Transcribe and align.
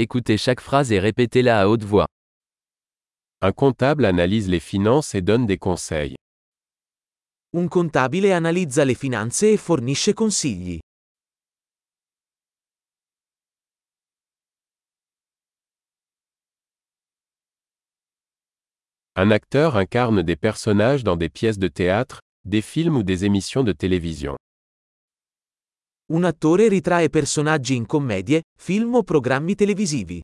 Écoutez 0.00 0.36
chaque 0.38 0.60
phrase 0.60 0.92
et 0.92 1.00
répétez-la 1.00 1.60
à 1.60 1.66
haute 1.66 1.82
voix. 1.82 2.06
Un 3.40 3.50
comptable 3.50 4.04
analyse 4.04 4.48
les 4.48 4.60
finances 4.60 5.16
et 5.16 5.22
donne 5.22 5.44
des 5.44 5.58
conseils. 5.58 6.14
Un 7.52 7.66
contabile 7.66 8.30
analizza 8.30 8.84
le 8.84 8.94
finanze 8.94 9.42
e 9.42 9.56
fornisce 9.56 10.14
consigli. 10.14 10.78
Un 19.16 19.32
acteur 19.32 19.76
incarne 19.76 20.22
des 20.22 20.36
personnages 20.36 21.02
dans 21.02 21.16
des 21.16 21.28
pièces 21.28 21.58
de 21.58 21.66
théâtre, 21.66 22.20
des 22.44 22.62
films 22.62 22.98
ou 22.98 23.02
des 23.02 23.24
émissions 23.24 23.64
de 23.64 23.72
télévision. 23.72 24.36
Un 26.10 26.24
attore 26.24 26.68
ritrae 26.68 27.10
personaggi 27.10 27.74
in 27.74 27.84
commedie, 27.84 28.40
film 28.58 28.94
o 28.94 29.02
programmi 29.02 29.54
televisivi. 29.54 30.22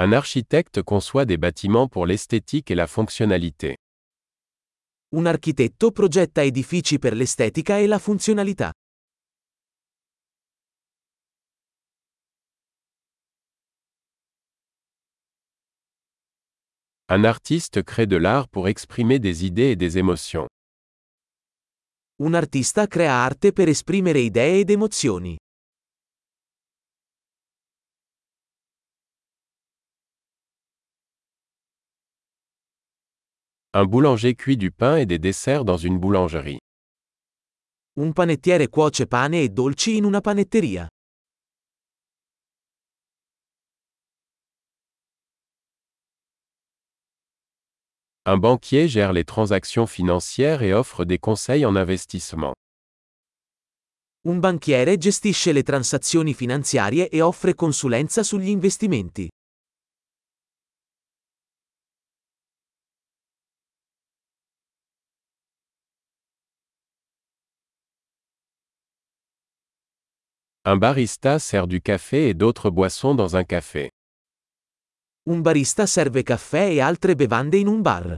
Un 0.00 0.14
architecte 0.14 0.82
conçoit 0.82 1.26
des 1.26 1.36
bâtiments 1.36 1.86
pour 1.86 2.06
l'esthétique 2.06 2.70
et 2.70 2.74
la 2.74 2.86
fonctionnalité. 2.86 3.76
Un 5.16 5.26
architetto 5.26 5.90
progetta 5.90 6.42
edifici 6.42 6.98
per 6.98 7.12
l'estetica 7.12 7.76
e 7.76 7.86
la 7.86 7.98
funzionalità. 7.98 8.72
Un 17.10 17.24
artiste 17.24 17.82
crée 17.84 18.06
de 18.06 18.16
l'art 18.18 18.48
pour 18.48 18.68
exprimer 18.68 19.18
des 19.18 19.46
idées 19.46 19.70
et 19.70 19.76
des 19.76 19.96
émotions. 19.96 20.46
Un 22.20 22.34
artista 22.34 22.86
crea 22.86 23.24
arte 23.24 23.52
per 23.52 23.68
esprimere 23.68 24.20
idee 24.20 24.60
ed 24.60 24.68
emozioni. 24.68 25.38
Un 33.72 33.86
boulanger 33.86 34.34
cuit 34.34 34.58
du 34.58 34.70
pain 34.70 34.96
et 34.98 35.06
des 35.06 35.18
desserts 35.18 35.64
dans 35.64 35.78
une 35.78 35.98
boulangerie. 35.98 36.58
Un 37.96 38.12
panettiere 38.12 38.68
cuoce 38.68 39.06
pane 39.06 39.40
e 39.40 39.48
dolci 39.48 39.96
in 39.96 40.04
una 40.04 40.20
panetteria. 40.20 40.86
Un 48.30 48.36
banquier 48.36 48.88
gère 48.88 49.14
les 49.14 49.24
transactions 49.24 49.86
financières 49.86 50.62
et 50.62 50.74
offre 50.74 51.06
des 51.06 51.16
conseils 51.16 51.64
en 51.64 51.74
investissement. 51.74 52.52
Un 54.26 54.34
banchiere 54.34 55.00
gestisce 55.00 55.50
le 55.50 55.62
transazioni 55.62 56.34
finanziarie 56.34 57.08
e 57.10 57.22
offre 57.22 57.54
consulenza 57.54 58.22
sugli 58.22 58.50
investimenti. 58.50 59.30
Un 70.66 70.76
barista 70.76 71.38
sert 71.38 71.66
du 71.66 71.80
café 71.80 72.28
et 72.28 72.34
d'autres 72.34 72.68
boissons 72.68 73.14
dans 73.14 73.36
un 73.36 73.44
café. 73.44 73.88
Un 75.30 75.42
barista 75.42 75.84
serve 75.84 76.22
caffè 76.22 76.70
e 76.70 76.80
altre 76.80 77.14
bevande 77.14 77.58
in 77.58 77.66
un 77.66 77.82
bar. 77.82 78.14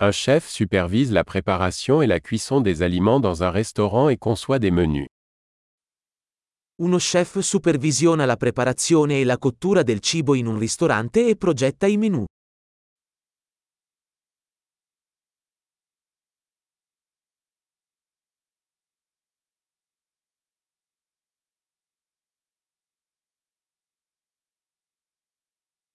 Un 0.00 0.12
chef 0.12 0.46
supervise 0.46 1.10
la 1.10 1.24
préparation 1.24 2.02
et 2.02 2.06
la 2.06 2.20
cuisson 2.20 2.60
des 2.60 2.82
aliments 2.82 3.18
dans 3.18 3.42
un 3.42 3.50
restaurant 3.50 4.08
et 4.08 4.16
conçoit 4.16 4.60
des 4.60 4.70
menus. 4.70 5.08
Uno 6.80 6.98
chef 7.00 7.40
supervisiona 7.40 8.26
la 8.26 8.36
preparazione 8.36 9.18
e 9.18 9.24
la 9.24 9.38
cottura 9.38 9.82
del 9.82 9.98
cibo 9.98 10.36
in 10.36 10.46
un 10.46 10.58
ristorante 10.60 11.26
e 11.26 11.34
progetta 11.34 11.88
i 11.88 11.96
menù. 11.96 12.24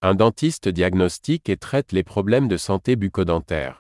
Un 0.01 0.15
dentiste 0.15 0.69
diagnostique 0.69 1.49
et 1.49 1.57
traite 1.57 1.91
les 1.91 2.05
problèmes 2.05 2.47
de 2.47 2.55
santé 2.55 2.95
bucco-dentaire. 2.95 3.79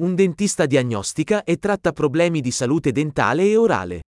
Un 0.00 0.16
dentista 0.16 0.66
diagnostica 0.66 1.44
e 1.44 1.58
tratta 1.58 1.92
problemi 1.92 2.40
di 2.40 2.50
salute 2.50 2.90
dentale 2.90 3.44
e 3.44 3.56
orale. 3.56 4.00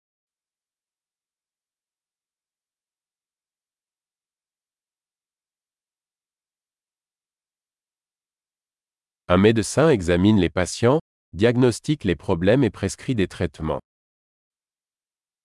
Un 9.27 9.37
médecin 9.37 9.89
examine 9.89 10.39
les 10.39 10.49
patients, 10.49 10.99
diagnostique 11.33 12.03
les 12.03 12.15
problèmes 12.15 12.63
et 12.63 12.71
prescrit 12.71 13.13
des 13.13 13.27
traitements. 13.27 13.79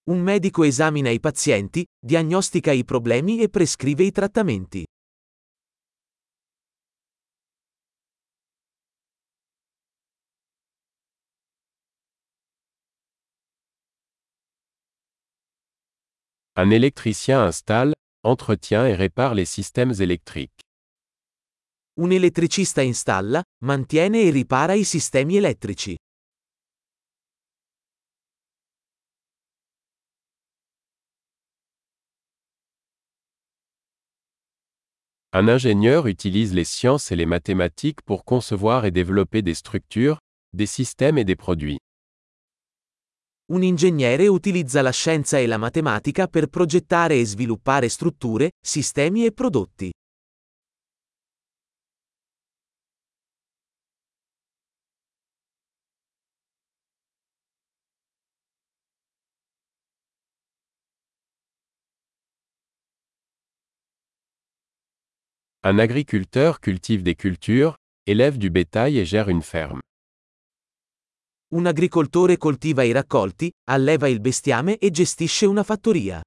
Un 0.06 0.22
medico 0.22 0.64
esamina 0.64 1.10
i 1.10 1.20
pazienti, 1.20 1.84
diagnostica 2.00 2.72
i 2.72 2.82
problemi 2.82 3.42
e 3.42 3.50
prescrive 3.50 4.04
i 4.04 4.10
trattamenti. 4.10 4.86
Un 16.60 16.70
électricien 16.70 17.40
installe, 17.44 17.92
entretient 18.24 18.84
et 18.84 18.96
répare 18.96 19.32
les 19.32 19.44
systèmes 19.44 19.92
électriques. 20.00 20.60
Un 21.96 22.10
elettricista 22.10 22.80
installa, 22.82 23.44
mantiene 23.62 24.24
e 24.26 24.30
ripara 24.32 24.74
i 24.74 24.82
sistemi 24.82 25.36
elettrici. 25.36 25.94
Un 35.32 35.46
ingénieur 35.46 36.08
utilise 36.08 36.54
les 36.54 36.64
sciences 36.64 37.12
et 37.12 37.16
les 37.16 37.26
mathématiques 37.26 38.02
pour 38.02 38.24
concevoir 38.24 38.84
et 38.84 38.90
développer 38.90 39.42
des 39.42 39.54
structures, 39.54 40.18
des 40.54 40.66
systèmes 40.66 41.18
et 41.18 41.24
des 41.24 41.36
produits. 41.36 41.78
Un 43.50 43.62
ingegnere 43.62 44.28
utilizza 44.28 44.82
la 44.82 44.90
scienza 44.90 45.38
e 45.38 45.46
la 45.46 45.56
matematica 45.56 46.26
per 46.26 46.48
progettare 46.48 47.18
e 47.18 47.24
sviluppare 47.24 47.88
strutture, 47.88 48.50
sistemi 48.60 49.24
e 49.24 49.32
prodotti. 49.32 49.90
Un 65.64 65.78
agriculteur 65.78 66.58
cultive 66.60 67.02
des 67.02 67.16
cultures, 67.16 67.76
élève 68.06 68.36
du 68.36 68.50
bétail 68.50 68.98
et 68.98 69.06
gère 69.06 69.30
une 69.30 69.42
ferme. 69.42 69.80
Un 71.50 71.64
agricoltore 71.64 72.36
coltiva 72.36 72.82
i 72.82 72.92
raccolti, 72.92 73.50
alleva 73.70 74.06
il 74.06 74.20
bestiame 74.20 74.76
e 74.76 74.90
gestisce 74.90 75.46
una 75.46 75.62
fattoria. 75.62 76.20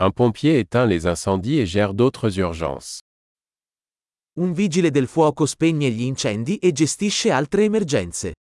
Un 0.00 0.10
pompier 0.10 0.58
éteint 0.58 0.84
les 0.84 1.06
incendies 1.06 1.60
et 1.60 1.66
gère 1.66 1.94
d'autres 1.94 2.36
urgences. 2.38 2.98
Un 4.36 4.52
vigile 4.52 4.90
del 4.90 5.06
fuoco 5.06 5.46
spegne 5.46 5.90
gli 5.90 6.02
incendi 6.02 6.58
e 6.58 6.72
gestisce 6.72 7.30
altre 7.30 7.62
emergenze. 7.62 8.32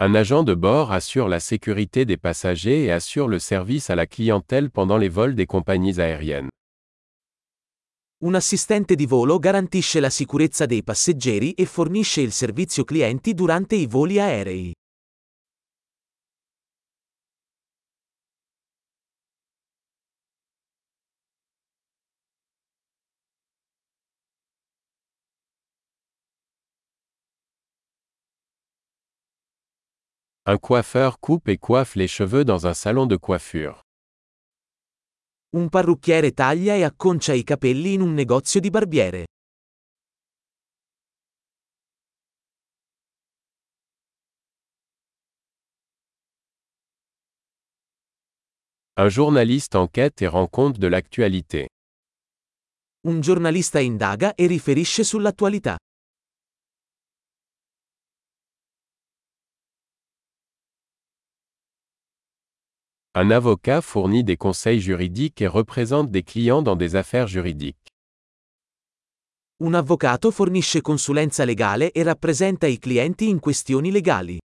Un 0.00 0.16
agent 0.16 0.42
de 0.42 0.54
bord 0.54 0.90
assure 0.90 1.28
la 1.28 1.38
sécurité 1.38 2.04
des 2.04 2.16
passagers 2.16 2.82
et 2.82 2.90
assure 2.90 3.28
le 3.28 3.38
service 3.38 3.90
à 3.90 3.94
la 3.94 4.06
clientèle 4.06 4.68
pendant 4.68 4.96
les 4.96 5.08
vols 5.08 5.36
des 5.36 5.46
compagnies 5.46 6.00
aériennes. 6.00 6.48
Un 8.24 8.34
assistente 8.34 8.96
di 8.96 9.06
volo 9.06 9.38
garantisce 9.38 10.00
la 10.00 10.10
sicurezza 10.10 10.66
dei 10.66 10.82
passeggeri 10.82 11.52
e 11.52 11.64
fornisce 11.64 12.22
il 12.22 12.32
servizio 12.32 12.82
clienti 12.82 13.34
durante 13.34 13.76
i 13.76 13.86
voli 13.86 14.18
aerei. 14.18 14.72
Un 30.46 30.58
coiffeur 30.58 31.20
coupe 31.20 31.48
et 31.48 31.56
coiffe 31.56 31.94
les 31.94 32.06
cheveux 32.06 32.44
dans 32.44 32.66
un 32.66 32.74
salon 32.74 33.06
de 33.06 33.16
coiffure. 33.16 33.80
Un 35.56 35.68
parrucchiere 35.68 36.32
taglia 36.32 36.76
e 36.76 36.84
acconcia 36.84 37.32
i 37.32 37.42
capelli 37.42 37.94
in 37.94 38.02
un 38.02 38.12
negozio 38.12 38.60
di 38.60 38.68
barbiere. 38.68 39.24
Un 48.96 49.08
journaliste 49.08 49.76
enquête 49.76 50.20
et 50.20 50.28
rend 50.28 50.46
compte 50.46 50.78
de 50.78 50.88
l'actualité. 50.88 51.68
Un 53.06 53.22
giornalista 53.22 53.80
indaga 53.80 54.34
e 54.34 54.46
riferisce 54.46 55.04
sull'attualità. 55.04 55.78
Un 63.16 63.30
avocat 63.30 63.80
fournit 63.80 64.24
des 64.24 64.36
conseils 64.36 64.80
juridiques 64.80 65.40
et 65.40 65.46
représente 65.46 66.10
des 66.10 66.24
clients 66.24 66.62
dans 66.62 66.74
des 66.74 66.96
affaires 66.96 67.28
juridiques. 67.28 67.92
Un 69.60 69.72
avvocato 69.72 70.32
fornisce 70.32 70.80
consulenza 70.80 71.44
legale 71.44 71.92
e 71.92 72.02
rappresenta 72.02 72.66
i 72.66 72.76
clienti 72.80 73.28
in 73.28 73.38
questioni 73.38 73.92
legali. 73.92 74.40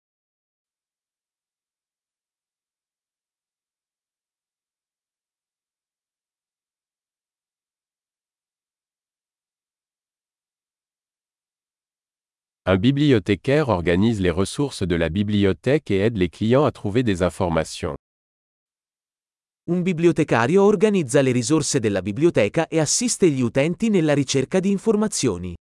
Un 12.68 12.78
bibliothécaire 12.78 13.70
organise 13.70 14.22
les 14.22 14.30
ressources 14.30 14.84
de 14.84 14.96
la 14.96 15.10
bibliothèque 15.10 15.90
et 15.90 16.02
aide 16.02 16.18
les 16.18 16.30
clients 16.30 16.66
à 16.66 16.72
trouver 16.72 17.02
des 17.02 17.24
informations. 17.24 17.96
Un 19.70 19.84
bibliotecario 19.84 20.64
organizza 20.64 21.22
le 21.22 21.32
risorse 21.32 21.80
della 21.80 22.02
biblioteca 22.02 22.68
e 22.68 22.80
assiste 22.80 23.30
gli 23.30 23.42
utenti 23.42 23.90
nella 23.90 24.16
ricerca 24.16 24.60
di 24.60 24.72
informazioni. 24.72 25.54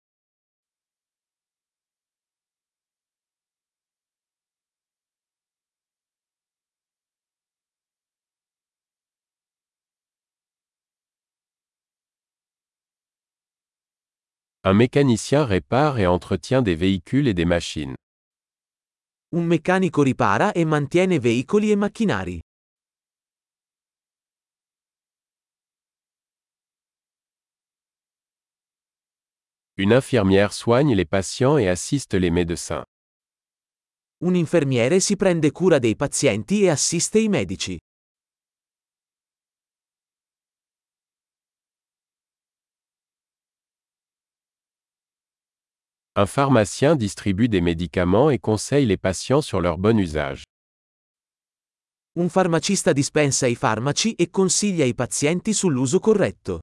Un 14.63 14.73
mécanicien 14.73 15.45
répare 15.45 15.99
et 15.99 16.07
entretient 16.07 16.61
des 16.61 16.75
véhicules 16.75 17.27
et 17.27 17.33
des 17.33 17.45
machines. 17.45 17.95
Un 19.35 19.43
meccanico 19.43 20.01
ripara 20.01 20.53
e 20.53 20.63
mantiene 20.63 21.19
veicoli 21.19 21.71
e 21.71 21.75
macchinari. 21.75 22.39
Une 29.79 29.93
infirmière 29.93 30.53
soigne 30.53 30.95
les 30.95 31.05
patients 31.05 31.59
et 31.59 31.69
assiste 31.69 32.15
les 32.15 32.31
médecins. 32.31 32.83
Un 34.25 34.33
infermiere 34.33 34.99
si 34.99 35.15
prende 35.15 35.51
cura 35.51 35.77
dei 35.77 35.95
pazienti 35.95 36.63
e 36.63 36.69
assiste 36.71 37.19
i 37.19 37.27
medici. 37.29 37.77
Un 46.15 46.25
pharmacien 46.25 46.95
distribue 46.95 47.47
des 47.47 47.61
médicaments 47.61 48.31
et 48.31 48.39
conseille 48.39 48.87
les 48.87 48.97
patients 48.97 49.43
sur 49.43 49.61
leur 49.61 49.77
bon 49.77 49.99
usage. 49.99 50.41
Un 52.15 52.29
farmacista 52.29 52.93
dispensa 52.93 53.45
i 53.45 53.53
farmaci 53.53 54.15
e 54.15 54.31
consiglia 54.31 54.85
i 54.85 54.95
pazienti 54.95 55.53
sull'uso 55.53 55.99
corretto. 55.99 56.61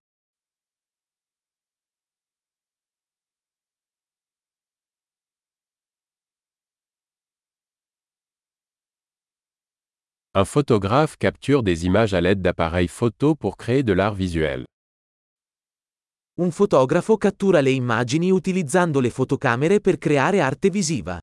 Un 10.37 10.45
photographe 10.45 11.17
capture 11.17 11.63
des 11.63 11.87
images 11.87 12.13
à 12.13 12.21
l'aide 12.21 12.43
d'appareils 12.43 12.89
photo 12.89 13.37
pour 13.37 13.57
créer 13.57 13.85
de 13.85 13.93
l'art 13.93 14.17
visuel. 14.17 14.65
Un 16.41 16.51
fotografo 16.51 17.17
cattura 17.17 17.61
le 17.61 17.71
immagini 17.71 18.33
utilizzando 18.33 18.99
le 18.99 19.11
fotocamere 19.11 19.81
per 19.81 19.97
creare 19.97 20.41
arte 20.41 20.71
visiva. 20.71 21.21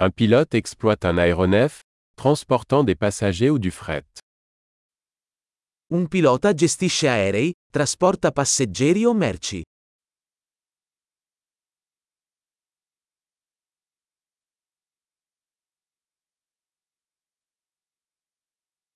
Un 0.00 0.10
pilote 0.10 0.56
exploite 0.56 1.04
un 1.04 1.18
aéronef, 1.18 1.82
transportant 2.16 2.82
des 2.82 2.96
passagers 2.96 3.50
ou 3.50 3.60
du 3.60 3.70
fret. 3.70 4.21
Un 5.94 6.06
pilota 6.06 6.54
gestisce 6.54 7.06
aerei, 7.06 7.52
trasporta 7.70 8.30
passeggeri 8.32 9.04
o 9.04 9.12
merci. 9.12 9.62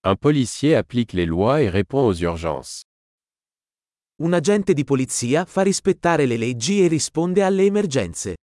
Un 0.04 0.16
policier 0.16 0.74
applique 0.74 1.12
les 1.12 1.26
lois 1.26 1.60
et 1.60 1.68
répond 1.68 2.06
aux 2.06 2.14
urgences. 2.14 2.80
Un 4.22 4.32
agente 4.32 4.72
di 4.72 4.84
polizia 4.84 5.44
fa 5.44 5.60
rispettare 5.60 6.24
le 6.24 6.38
leggi 6.38 6.82
e 6.82 6.88
risponde 6.88 7.42
alle 7.42 7.66
emergenze. 7.66 8.36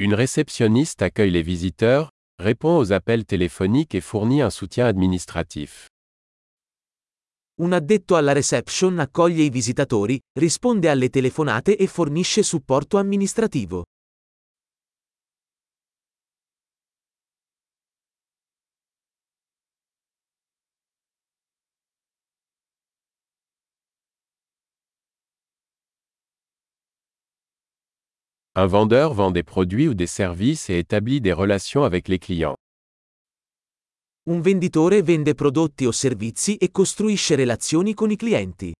Une 0.00 0.14
réceptionniste 0.14 1.02
accueille 1.02 1.32
les 1.32 1.42
visiteurs, 1.42 2.10
répond 2.40 2.78
aux 2.78 2.92
appels 2.92 3.24
téléphoniques 3.24 3.96
et 3.96 4.00
fournit 4.00 4.42
un 4.42 4.50
soutien 4.50 4.86
administratif. 4.86 5.88
Un 7.60 7.72
addetto 7.72 8.14
alla 8.14 8.32
reception 8.32 8.96
accoglie 9.00 9.42
i 9.46 9.50
visitatori, 9.50 10.20
risponde 10.38 10.88
alle 10.88 11.08
telefonate 11.08 11.76
e 11.76 11.88
fornisce 11.88 12.44
supporto 12.44 12.96
amministrativo. 12.96 13.82
Un 28.60 28.66
vendeur 28.66 29.14
vend 29.14 29.30
des 29.30 29.44
produits 29.44 29.86
ou 29.86 29.94
des 29.94 30.08
services 30.08 30.68
et 30.68 30.78
établit 30.78 31.20
des 31.20 31.32
relations 31.32 31.84
avec 31.84 32.08
les 32.08 32.18
clients. 32.18 32.56
Un 34.26 34.40
venditore 34.40 35.00
vende 35.00 35.32
prodotti 35.32 35.86
o 35.86 35.92
servizi 35.92 36.56
e 36.56 36.72
costruisce 36.72 37.36
relazioni 37.36 37.94
con 37.94 38.10
i 38.10 38.16
clienti. 38.16 38.72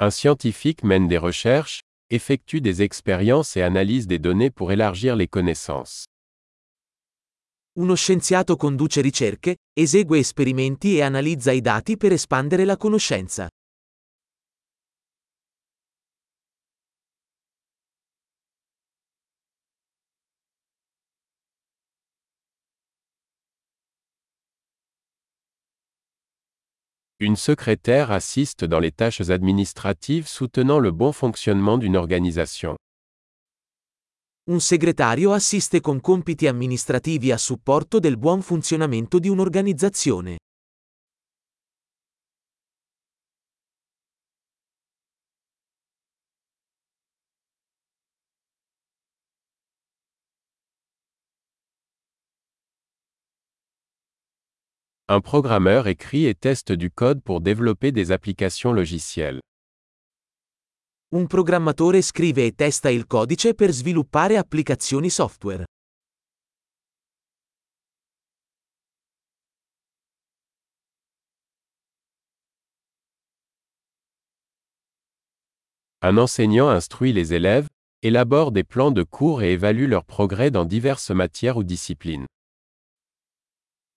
Un 0.00 0.10
scientifique 0.10 0.84
mène 0.84 1.08
des 1.08 1.16
recherches, 1.16 1.80
effectue 2.10 2.60
des 2.60 2.82
expériences 2.82 3.56
et 3.56 3.62
analyse 3.62 4.06
des 4.06 4.18
données 4.18 4.50
pour 4.50 4.70
élargir 4.70 5.16
les 5.16 5.28
connaissances. 5.28 6.11
Uno 7.74 7.94
scienziato 7.94 8.56
conduce 8.56 9.00
ricerche, 9.00 9.56
esegue 9.72 10.18
esperimenti 10.18 10.98
e 10.98 11.02
analizza 11.02 11.52
i 11.52 11.62
dati 11.62 11.96
per 11.96 12.12
espandere 12.12 12.66
la 12.66 12.76
conoscenza. 12.76 13.48
Une 27.20 27.36
secrétaire 27.36 28.10
assiste 28.10 28.66
dans 28.66 28.80
les 28.80 28.92
tâches 28.92 29.30
administratives 29.30 30.26
soutenant 30.26 30.78
le 30.78 30.90
bon 30.90 31.12
fonctionnement 31.12 31.78
d'une 31.78 31.96
organisation. 31.96 32.76
Un 34.50 34.58
segretario 34.58 35.30
assiste 35.30 35.80
con 35.80 36.00
compiti 36.00 36.48
amministrativi 36.48 37.30
a 37.30 37.36
supporto 37.36 38.00
del 38.00 38.18
buon 38.18 38.42
funzionamento 38.42 39.20
di 39.20 39.28
un'organizzazione. 39.28 40.38
Un 55.08 55.20
programmeur 55.20 55.86
écrit 55.86 56.26
et 56.26 56.34
teste 56.34 56.72
du 56.72 56.90
code 56.90 57.22
pour 57.22 57.40
développer 57.40 57.92
des 57.92 58.10
applications 58.10 58.72
logicielles. 58.72 59.38
Un 61.14 61.26
programmatore 61.26 62.00
scrive 62.00 62.46
e 62.46 62.52
testa 62.54 62.88
il 62.88 63.06
codice 63.06 63.52
per 63.52 63.70
sviluppare 63.70 64.38
applicazioni 64.38 65.10
software. 65.10 65.66
Un 76.00 76.16
enseignant 76.16 76.70
instruit 76.70 77.12
les 77.12 77.34
élèves, 77.34 77.66
élabore 78.00 78.50
des 78.50 78.64
plans 78.64 78.90
de 78.90 79.02
cours 79.02 79.42
et 79.42 79.52
évalue 79.52 79.86
leur 79.86 80.06
progrès 80.06 80.50
dans 80.50 80.64
diverses 80.64 81.10
matières 81.10 81.58
ou 81.58 81.62
disciplines. 81.62 82.24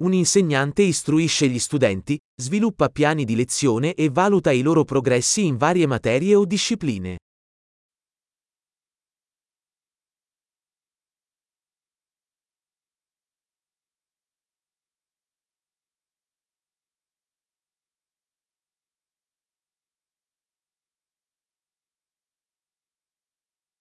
Un 0.03 0.13
insegnante 0.13 0.83
istruisce 0.83 1.49
gli 1.49 1.61
studenti, 1.61 2.19
sviluppa 2.35 2.89
piani 2.89 3.25
di 3.25 3.37
lezione 3.37 3.95
e 3.95 4.11
valuta 4.11 4.51
i 4.51 4.61
loro 4.61 4.83
progressi 4.83 5.47
in 5.47 5.57
varie 5.57 5.87
materie 5.87 6.35
o 6.35 6.45
discipline. 6.45 7.17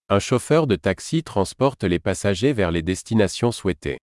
Un 0.10 0.20
chauffeur 0.20 0.68
de 0.68 0.76
taxi 0.76 1.24
transporte 1.24 1.86
les 1.86 2.00
passagers 2.00 2.54
vers 2.54 2.70
les 2.70 2.84
destinations 2.84 3.52
souhaitées. 3.52 4.03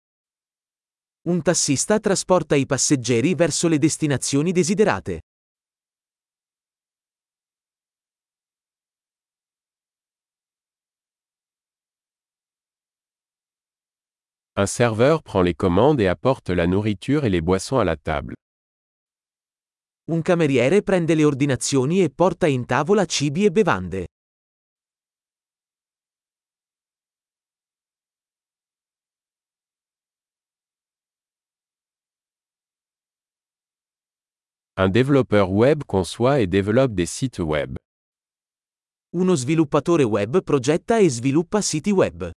Un 1.26 1.40
tassista 1.40 1.98
trasporta 2.00 2.54
i 2.54 2.66
passeggeri 2.66 3.34
verso 3.34 3.66
le 3.66 3.78
destinazioni 3.78 4.52
desiderate. 4.52 5.20
Un 14.56 14.66
serveur 14.66 15.22
prend 15.22 15.40
les 15.40 15.54
commandes 15.54 15.98
et 16.02 16.08
apporte 16.08 16.50
la 16.50 16.66
nourriture 16.66 17.24
et 17.24 17.30
les 17.30 17.40
boissons 17.40 17.78
à 17.78 17.84
la 17.84 17.96
table. 17.96 18.34
Un 20.10 20.20
cameriere 20.20 20.82
prende 20.82 21.14
le 21.14 21.24
ordinazioni 21.24 22.02
e 22.02 22.10
porta 22.10 22.46
in 22.46 22.66
tavola 22.66 23.06
cibi 23.06 23.46
e 23.46 23.50
bevande. 23.50 24.08
Un 34.76 34.88
développeur 34.88 35.52
web 35.52 35.84
conçoit 35.84 36.40
et 36.40 36.48
développe 36.48 36.94
des 36.94 37.06
sites 37.06 37.38
web. 37.38 37.76
Uno 39.12 39.36
sviluppatore 39.36 40.02
web 40.02 40.40
progetta 40.40 40.98
e 40.98 41.08
sviluppa 41.08 41.62
siti 41.62 41.92
web. 41.92 42.32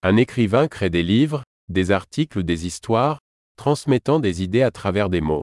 Un 0.00 0.16
écrivain 0.16 0.68
crée 0.68 0.88
des 0.88 1.02
livres, 1.02 1.42
des 1.68 1.90
articles 1.90 2.38
ou 2.38 2.42
des 2.42 2.64
histoires, 2.64 3.18
transmettant 3.56 4.20
des 4.20 4.42
idées 4.42 4.62
à 4.62 4.70
travers 4.70 5.10
des 5.10 5.20
mots. 5.20 5.42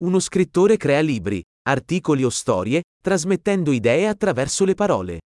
Uno 0.00 0.18
scrittore 0.18 0.78
crea 0.78 1.02
libri, 1.02 1.42
articoli 1.68 2.24
o 2.24 2.30
storie, 2.30 2.80
trasmettendo 3.02 3.72
idee 3.72 4.06
attraverso 4.06 4.64
le 4.64 4.74
parole. 4.74 5.18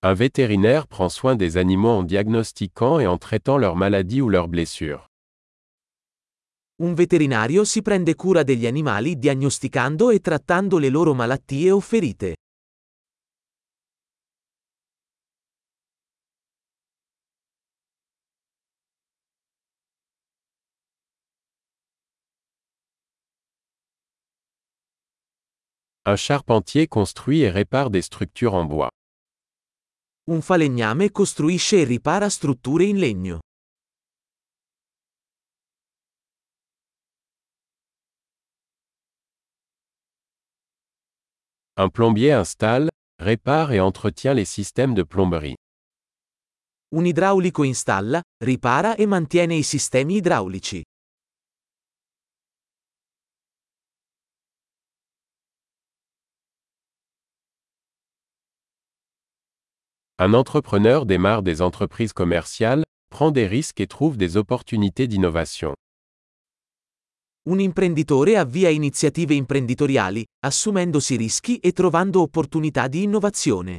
Un 0.00 0.14
vétérinaire 0.14 0.86
prend 0.86 1.08
soin 1.08 1.34
des 1.34 1.56
animaux 1.56 1.88
en 1.88 2.02
diagnostiquant 2.04 3.00
et 3.00 3.08
en 3.08 3.18
traitant 3.18 3.58
leurs 3.58 3.74
maladies 3.74 4.20
ou 4.20 4.28
leurs 4.28 4.46
blessures. 4.46 5.08
Un 6.80 6.94
veterinario 6.94 7.64
si 7.64 7.82
prende 7.82 8.14
cura 8.14 8.44
degli 8.44 8.64
animali 8.68 9.18
diagnosticando 9.18 10.10
e 10.10 10.20
trattando 10.20 10.78
le 10.78 10.88
loro 10.88 11.14
malattie 11.14 11.72
o 11.72 11.80
ferite. 11.80 12.36
Un 26.04 26.16
charpentier 26.16 26.86
construit 26.86 27.42
et 27.42 27.50
répare 27.50 27.90
des 27.90 28.02
structures 28.02 28.54
en 28.54 28.64
bois. 28.64 28.90
Un 30.30 30.42
falegname 30.42 31.10
costruisce 31.10 31.80
e 31.80 31.84
ripara 31.84 32.28
strutture 32.28 32.84
in 32.84 32.98
legno. 32.98 33.38
Un 41.80 41.88
plombier 41.90 42.32
installe, 42.32 42.90
répare 43.22 43.72
et 43.72 43.80
entretient 43.80 44.34
les 44.34 44.44
systèmes 44.44 44.92
de 44.92 45.02
plomberie. 45.02 45.56
Un 46.94 47.06
idraulico 47.06 47.62
installa, 47.62 48.20
ripara 48.44 48.96
e 48.96 49.06
mantiene 49.06 49.54
i 49.54 49.62
sistemi 49.62 50.16
idraulici. 50.16 50.82
Un 60.20 60.34
entrepreneur 60.34 61.06
démarre 61.06 61.44
des 61.44 61.62
entreprises 61.62 62.12
commerciales, 62.12 62.82
prend 63.08 63.30
des 63.30 63.46
risques 63.46 63.80
et 63.80 63.86
trouve 63.86 64.16
des 64.16 64.36
opportunités 64.36 65.06
d'innovation. 65.06 65.76
Un 67.48 67.60
imprenditore 67.60 68.36
avvia 68.36 68.68
iniziative 68.70 69.32
imprenditoriali, 69.36 70.24
assumendosi 70.44 71.14
rischi 71.14 71.58
e 71.58 71.70
trovando 71.70 72.20
opportunità 72.20 72.88
di 72.88 73.04
innovazione. 73.04 73.78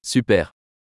Super. 0.00 0.50